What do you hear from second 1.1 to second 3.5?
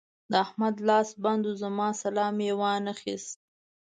بند وو؛ زما سلام يې وانخيست.